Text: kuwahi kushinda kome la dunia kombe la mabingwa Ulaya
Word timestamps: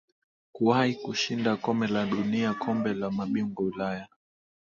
kuwahi 0.53 0.93
kushinda 0.95 1.51
kome 1.63 1.87
la 1.87 2.05
dunia 2.05 2.53
kombe 2.53 2.93
la 2.93 3.11
mabingwa 3.11 3.63
Ulaya 3.65 4.07